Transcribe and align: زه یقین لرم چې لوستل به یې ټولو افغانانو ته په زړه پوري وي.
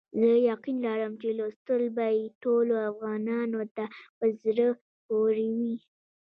زه 0.19 0.29
یقین 0.51 0.77
لرم 0.85 1.13
چې 1.21 1.29
لوستل 1.39 1.83
به 1.95 2.05
یې 2.17 2.25
ټولو 2.43 2.73
افغانانو 2.89 3.61
ته 3.75 3.83
په 4.17 4.25
زړه 4.41 4.67
پوري 5.05 5.49
وي. 5.57 5.75